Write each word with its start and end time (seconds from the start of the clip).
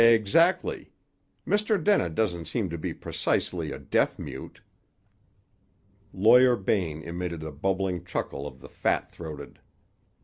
"Exactly. 0.03 0.89
Mr. 1.45 1.77
Dennett 1.83 2.15
doesn't 2.15 2.45
seem 2.47 2.71
to 2.71 2.77
be 2.79 2.91
precisely 2.91 3.71
a 3.71 3.77
deaf 3.77 4.17
mute." 4.17 4.59
Lawyer 6.11 6.55
Bain 6.55 7.03
emitted 7.03 7.41
the 7.41 7.51
bubbling 7.51 8.03
chuckle 8.03 8.47
of 8.47 8.61
the 8.61 8.69
fat 8.69 9.11
throated. 9.11 9.59